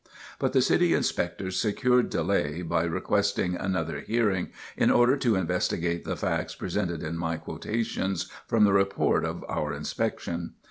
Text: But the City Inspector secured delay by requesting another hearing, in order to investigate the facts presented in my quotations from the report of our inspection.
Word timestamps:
But 0.39 0.53
the 0.53 0.63
City 0.63 0.95
Inspector 0.95 1.51
secured 1.51 2.09
delay 2.09 2.63
by 2.63 2.85
requesting 2.85 3.53
another 3.55 3.99
hearing, 3.99 4.49
in 4.75 4.89
order 4.89 5.15
to 5.17 5.35
investigate 5.35 6.05
the 6.05 6.17
facts 6.17 6.55
presented 6.55 7.03
in 7.03 7.15
my 7.15 7.37
quotations 7.37 8.23
from 8.47 8.63
the 8.63 8.73
report 8.73 9.23
of 9.23 9.45
our 9.47 9.75
inspection. 9.75 10.53